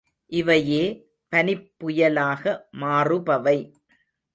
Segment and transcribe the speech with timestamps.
[0.31, 0.83] இவையே
[1.33, 2.43] பனிப்புயலாக
[2.79, 3.57] மாறுபவை.